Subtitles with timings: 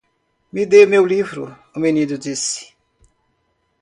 [0.53, 2.73] "Me dê meu livro?" o menino disse.